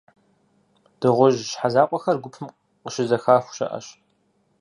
[0.99, 2.47] Дыгъужь щхьэ закъуэхэр гупым
[2.81, 3.87] къыщызэхаху щыӏэщ.